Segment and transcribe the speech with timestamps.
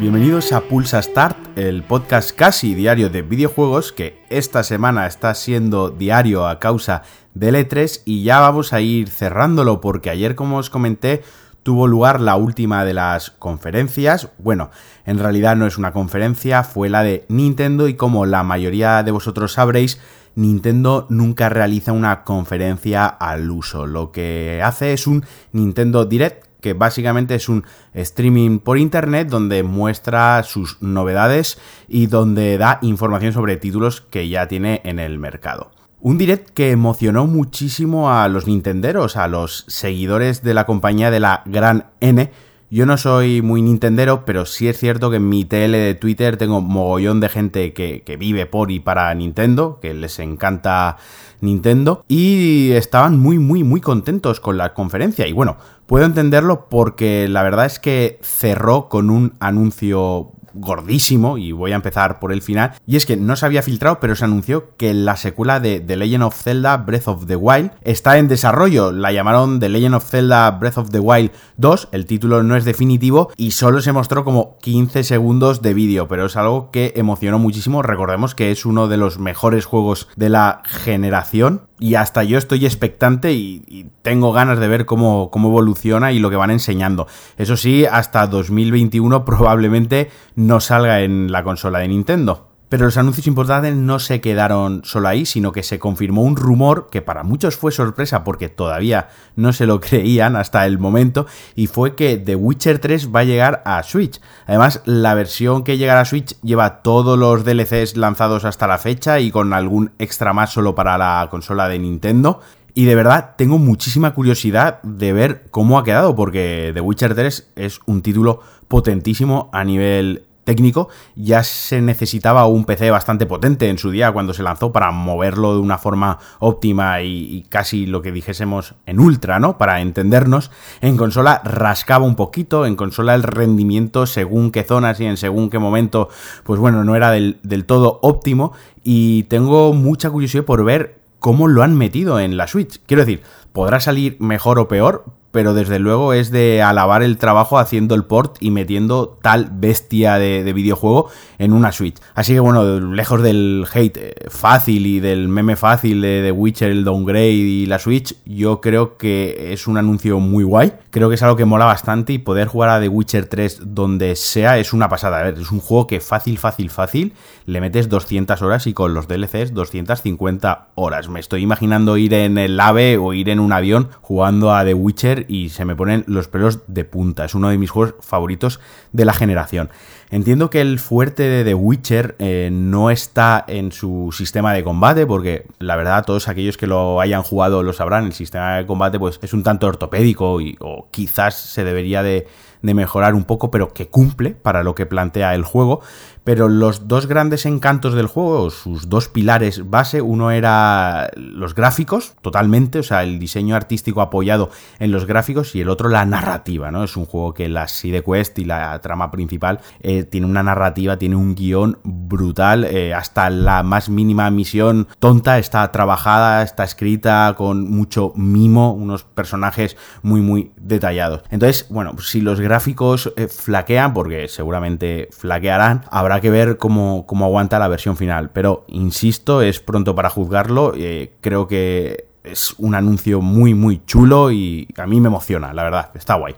[0.00, 5.90] Bienvenidos a Pulsa Start, el podcast casi diario de videojuegos que esta semana está siendo
[5.90, 7.02] diario a causa
[7.34, 11.22] del E3 y ya vamos a ir cerrándolo porque ayer como os comenté
[11.62, 14.30] tuvo lugar la última de las conferencias.
[14.38, 14.70] Bueno,
[15.04, 19.10] en realidad no es una conferencia, fue la de Nintendo y como la mayoría de
[19.10, 20.00] vosotros sabréis,
[20.34, 23.86] Nintendo nunca realiza una conferencia al uso.
[23.86, 27.64] Lo que hace es un Nintendo Direct que básicamente es un
[27.94, 34.48] streaming por internet donde muestra sus novedades y donde da información sobre títulos que ya
[34.48, 35.72] tiene en el mercado.
[36.02, 41.20] Un direct que emocionó muchísimo a los nintenderos, a los seguidores de la compañía de
[41.20, 42.30] la gran N.
[42.70, 46.36] Yo no soy muy nintendero, pero sí es cierto que en mi TL de Twitter
[46.36, 50.96] tengo mogollón de gente que, que vive por y para Nintendo, que les encanta
[51.40, 55.26] Nintendo, y estaban muy, muy, muy contentos con la conferencia.
[55.26, 55.56] Y bueno,
[55.90, 61.76] Puedo entenderlo porque la verdad es que cerró con un anuncio gordísimo, y voy a
[61.76, 64.94] empezar por el final, y es que no se había filtrado, pero se anunció que
[64.94, 68.92] la secuela de The Legend of Zelda Breath of the Wild está en desarrollo.
[68.92, 72.64] La llamaron The Legend of Zelda Breath of the Wild 2, el título no es
[72.64, 77.38] definitivo, y solo se mostró como 15 segundos de vídeo, pero es algo que emocionó
[77.38, 77.82] muchísimo.
[77.82, 82.66] Recordemos que es uno de los mejores juegos de la generación, y hasta yo estoy
[82.66, 87.06] expectante y, tengo ganas de ver cómo, cómo, evoluciona y lo que van enseñando.
[87.36, 92.49] Eso sí, hasta 2021 probablemente no salga en la consola de Nintendo.
[92.70, 96.86] Pero los anuncios importantes no se quedaron solo ahí, sino que se confirmó un rumor
[96.88, 101.66] que para muchos fue sorpresa porque todavía no se lo creían hasta el momento, y
[101.66, 104.20] fue que The Witcher 3 va a llegar a Switch.
[104.46, 109.18] Además, la versión que llegará a Switch lleva todos los DLCs lanzados hasta la fecha
[109.18, 112.40] y con algún extra más solo para la consola de Nintendo.
[112.72, 117.50] Y de verdad tengo muchísima curiosidad de ver cómo ha quedado, porque The Witcher 3
[117.56, 123.78] es un título potentísimo a nivel técnico, ya se necesitaba un PC bastante potente en
[123.78, 128.12] su día cuando se lanzó para moverlo de una forma óptima y, casi lo que
[128.12, 129.58] dijésemos en ultra, ¿no?
[129.58, 130.50] Para entendernos.
[130.80, 135.50] En consola rascaba un poquito, en consola el rendimiento según qué zonas y en según
[135.50, 136.08] qué momento,
[136.44, 138.52] pues bueno, no era del, todo óptimo
[138.82, 142.80] y tengo mucha curiosidad por ver cómo lo han metido en la Switch.
[142.86, 143.22] Quiero decir,
[143.52, 148.04] podrá salir mejor o peor, pero desde luego es de alabar el trabajo haciendo el
[148.04, 151.08] port y metiendo tal bestia de, videojuego
[151.38, 151.96] en una Switch.
[152.14, 156.70] Así que bueno, lejos del hate eh, fácil y del meme fácil de The Witcher,
[156.70, 160.72] el downgrade y la Switch, yo creo que es un anuncio muy guay.
[160.90, 164.16] Creo que es algo que mola bastante y poder jugar a The Witcher 3 donde
[164.16, 165.20] sea es una pasada.
[165.20, 167.12] A ver, es un juego que fácil, fácil, fácil,
[167.46, 171.08] le metes 200 horas y con los DLCs 250 horas.
[171.08, 174.74] Me estoy imaginando ir en el AVE o ir en un avión jugando a The
[174.74, 177.24] Witcher y se me ponen los pelos de punta.
[177.24, 178.60] Es uno de mis juegos favoritos
[178.92, 179.70] de la generación.
[180.10, 185.06] Entiendo que el fuerte de The Witcher eh, no está en su sistema de combate,
[185.06, 188.98] porque la verdad todos aquellos que lo hayan jugado lo sabrán, el sistema de combate
[188.98, 192.26] pues es un tanto ortopédico y, o quizás se debería de,
[192.62, 195.80] de mejorar un poco, pero que cumple para lo que plantea el juego.
[196.24, 202.14] Pero los dos grandes encantos del juego, sus dos pilares base, uno era los gráficos,
[202.20, 206.70] totalmente, o sea, el diseño artístico apoyado en los gráficos, y el otro la narrativa,
[206.70, 206.84] ¿no?
[206.84, 210.98] Es un juego que la side quest y la trama principal eh, tiene una narrativa,
[210.98, 217.34] tiene un guion brutal, eh, hasta la más mínima misión tonta está trabajada, está escrita
[217.36, 221.22] con mucho mimo, unos personajes muy, muy detallados.
[221.30, 227.58] Entonces, bueno, si los gráficos eh, flaquean, porque seguramente flaquearán, habrá que ver cómo, aguanta
[227.58, 228.30] la versión final.
[228.32, 230.72] Pero, insisto, es pronto para juzgarlo.
[230.76, 235.64] Eh, creo que es un anuncio muy, muy chulo y a mí me emociona, la
[235.64, 235.90] verdad.
[235.94, 236.34] Está guay.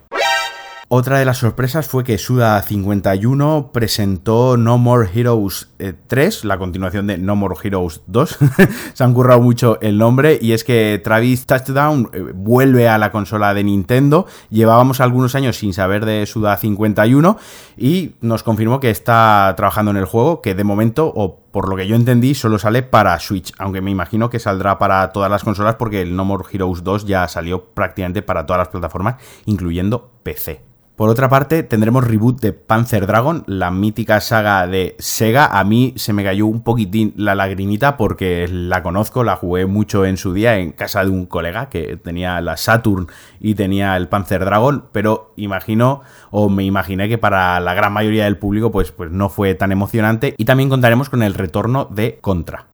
[0.94, 5.72] Otra de las sorpresas fue que Suda51 presentó No More Heroes
[6.06, 8.38] 3, eh, la continuación de No More Heroes 2.
[8.92, 13.10] Se han currado mucho el nombre y es que Travis Touchdown eh, vuelve a la
[13.10, 14.26] consola de Nintendo.
[14.50, 17.38] Llevábamos algunos años sin saber de Suda51
[17.78, 21.76] y nos confirmó que está trabajando en el juego, que de momento, o por lo
[21.76, 25.42] que yo entendí, solo sale para Switch, aunque me imagino que saldrá para todas las
[25.42, 29.14] consolas porque el No More Heroes 2 ya salió prácticamente para todas las plataformas,
[29.46, 30.71] incluyendo PC.
[31.02, 35.46] Por otra parte, tendremos reboot de Panzer Dragon, la mítica saga de Sega.
[35.46, 40.04] A mí se me cayó un poquitín la lagrimita porque la conozco, la jugué mucho
[40.04, 43.08] en su día en casa de un colega que tenía la Saturn
[43.40, 48.22] y tenía el Panzer Dragon, pero imagino o me imaginé que para la gran mayoría
[48.22, 50.36] del público pues, pues no fue tan emocionante.
[50.38, 52.66] Y también contaremos con el retorno de Contra.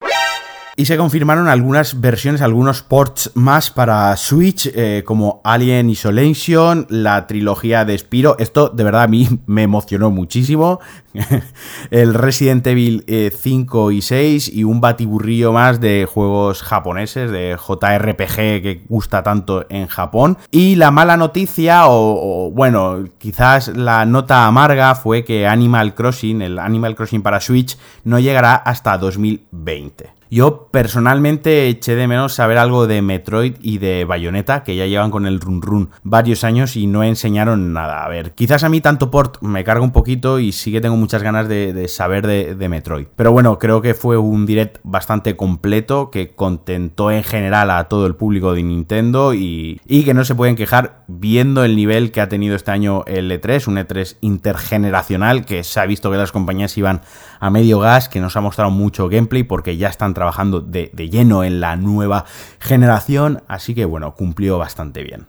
[0.78, 7.26] Y se confirmaron algunas versiones, algunos ports más para Switch, eh, como Alien Isolation, la
[7.26, 8.36] trilogía de Spiro.
[8.38, 10.78] Esto de verdad a mí me emocionó muchísimo.
[11.90, 17.56] el Resident Evil 5 eh, y 6 y un batiburrillo más de juegos japoneses, de
[17.56, 20.38] JRPG que gusta tanto en Japón.
[20.52, 26.40] Y la mala noticia, o, o bueno, quizás la nota amarga fue que Animal Crossing,
[26.40, 30.17] el Animal Crossing para Switch, no llegará hasta 2020.
[30.30, 35.10] Yo personalmente eché de menos saber algo de Metroid y de Bayonetta, que ya llevan
[35.10, 38.04] con el run run varios años y no enseñaron nada.
[38.04, 40.96] A ver, quizás a mí tanto port me carga un poquito y sí que tengo
[40.96, 43.06] muchas ganas de, saber de, Metroid.
[43.16, 48.06] Pero bueno, creo que fue un direct bastante completo que contentó en general a todo
[48.06, 52.20] el público de Nintendo y, y que no se pueden quejar viendo el nivel que
[52.20, 56.32] ha tenido este año el E3, un E3 intergeneracional que se ha visto que las
[56.32, 57.00] compañías iban
[57.40, 61.08] a medio gas, que nos ha mostrado mucho gameplay porque ya están trabajando de, de
[61.08, 62.24] lleno en la nueva
[62.58, 65.26] generación, así que bueno, cumplió bastante bien.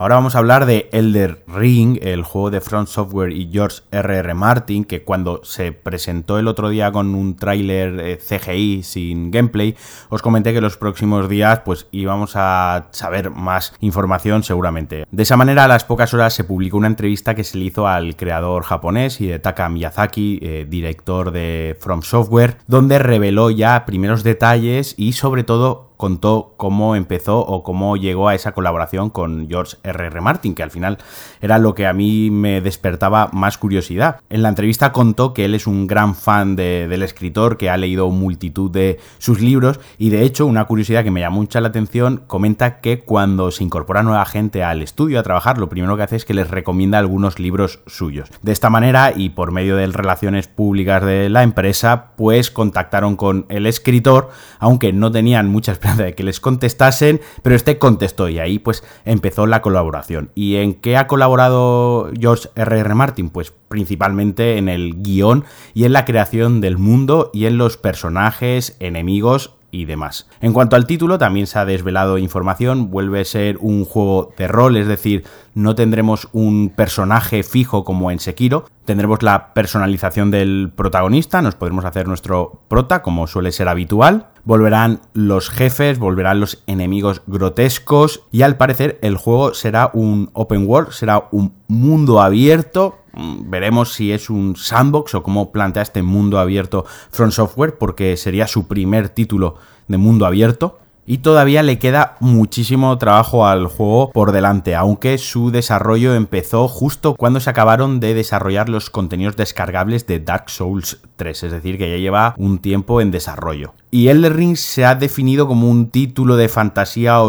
[0.00, 4.32] Ahora vamos a hablar de Elder Ring, el juego de Front Software y George R.R.
[4.32, 9.76] Martin, que cuando se presentó el otro día con un tráiler eh, CGI sin gameplay,
[10.08, 15.04] os comenté que los próximos días pues íbamos a saber más información seguramente.
[15.10, 17.86] De esa manera, a las pocas horas se publicó una entrevista que se le hizo
[17.86, 24.22] al creador japonés y Taka Miyazaki, eh, director de From Software, donde reveló ya primeros
[24.22, 29.76] detalles y sobre todo contó cómo empezó o cómo llegó a esa colaboración con George
[29.84, 30.20] R.R.
[30.22, 30.96] Martin, que al final
[31.42, 34.20] era lo que a mí me despertaba más curiosidad.
[34.30, 38.08] En la entrevista contó que él es un gran fan del escritor, que ha leído
[38.10, 42.22] multitud de sus libros y de hecho una curiosidad que me llamó mucha la atención,
[42.26, 46.16] comenta que cuando se incorpora nueva gente al estudio a trabajar, lo primero que hace
[46.16, 48.28] es que les recomienda algunos libros suyos.
[48.42, 53.46] De esta manera y por medio de relaciones públicas de la empresa, pues contactaron con
[53.48, 58.58] el escritor, aunque no tenían muchas de que les contestasen, pero este contestó y ahí
[58.58, 60.30] pues empezó la colaboración.
[60.34, 62.80] ¿Y en qué ha colaborado George R.R.
[62.80, 62.94] R.
[62.94, 63.30] Martin?
[63.30, 65.44] Pues principalmente en el guion
[65.74, 70.28] y en la creación del mundo y en los personajes, enemigos y demás.
[70.40, 74.48] En cuanto al título, también se ha desvelado información, vuelve a ser un juego de
[74.48, 75.24] rol, es decir,
[75.54, 81.84] no tendremos un personaje fijo como en Sekiro, tendremos la personalización del protagonista, nos podremos
[81.84, 88.42] hacer nuestro prota como suele ser habitual, volverán los jefes, volverán los enemigos grotescos y
[88.42, 94.30] al parecer el juego será un open world, será un mundo abierto veremos si es
[94.30, 99.56] un sandbox o cómo plantea este mundo abierto Front Software, porque sería su primer título
[99.88, 100.78] de mundo abierto.
[101.06, 107.16] Y todavía le queda muchísimo trabajo al juego por delante, aunque su desarrollo empezó justo
[107.16, 111.90] cuando se acabaron de desarrollar los contenidos descargables de Dark Souls 3, es decir, que
[111.90, 113.74] ya lleva un tiempo en desarrollo.
[113.90, 117.20] Y Elden Ring se ha definido como un título de fantasía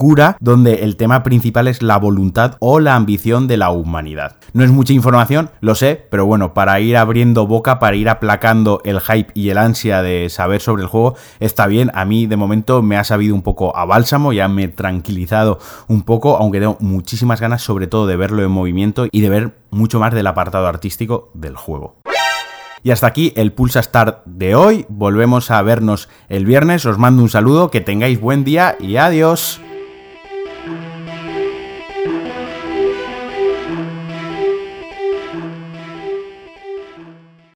[0.00, 4.36] oscura donde el tema principal es la voluntad o la ambición de la humanidad.
[4.54, 8.80] No es mucha información, lo sé, pero bueno, para ir abriendo boca, para ir aplacando
[8.86, 11.90] el hype y el ansia de saber sobre el juego, está bien.
[11.92, 15.58] A mí de momento me ha sabido un poco a bálsamo, ya me he tranquilizado
[15.86, 19.58] un poco, aunque tengo muchísimas ganas sobre todo de verlo en movimiento y de ver
[19.70, 21.96] mucho más del apartado artístico del juego.
[22.82, 24.86] Y hasta aquí el Pulsa Start de hoy.
[24.88, 26.86] Volvemos a vernos el viernes.
[26.86, 29.60] Os mando un saludo, que tengáis buen día y adiós.